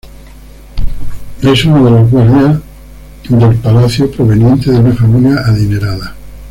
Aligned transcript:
Es 1.43 1.63
uno 1.65 1.85
de 1.85 1.91
los 1.91 2.09
guardias 2.09 2.59
del 3.29 3.55
palacio, 3.59 4.09
proveniente 4.09 4.71
de 4.71 4.79
una 4.79 4.95
familia 4.95 5.41
adinerada. 5.45 6.15